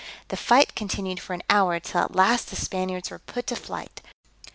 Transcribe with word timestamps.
The 0.29 0.35
fight 0.35 0.73
continued 0.73 1.19
for 1.19 1.33
an 1.33 1.43
hour, 1.47 1.79
till 1.79 2.01
at 2.01 2.15
last 2.15 2.49
the 2.49 2.55
Spaniards 2.55 3.11
were 3.11 3.19
put 3.19 3.45
to 3.45 3.55
flight. 3.55 4.01